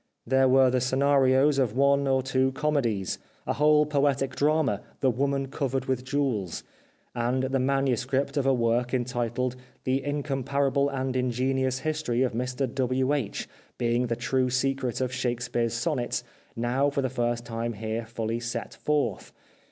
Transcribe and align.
There 0.25 0.47
were 0.49 0.71
the 0.71 0.81
scenarios 0.81 1.59
of 1.59 1.77
one 1.77 2.07
or 2.07 2.23
two 2.23 2.53
comedies; 2.53 3.19
a 3.45 3.53
whole 3.53 3.85
poetic 3.85 4.35
drama," 4.35 4.81
The 5.01 5.11
Woman 5.11 5.49
Covered 5.49 5.85
With 5.85 6.03
Jewels," 6.03 6.63
and 7.13 7.43
the 7.43 7.59
manuscript 7.59 8.35
of 8.35 8.47
a 8.47 8.51
work 8.51 8.95
entitled" 8.95 9.55
The 9.83 10.03
Incomparable 10.03 10.89
and 10.89 11.15
Ingenious 11.15 11.77
History 11.77 12.23
of 12.23 12.33
Mr 12.33 12.73
W. 12.73 13.13
H. 13.13 13.47
Being 13.77 14.07
the 14.07 14.15
True 14.15 14.49
Secret 14.49 15.01
of 15.01 15.13
Shakespeare's 15.13 15.75
Sonnets, 15.75 16.23
Now 16.55 16.89
for 16.89 17.03
the 17.03 17.07
First 17.09 17.45
Time 17.45 17.73
here 17.73 18.07
Fully 18.07 18.39
Set 18.39 18.73
Forth." 18.73 19.31